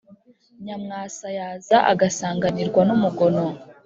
[0.65, 3.43] nyamwasa yaza agasanganirwa n’umugono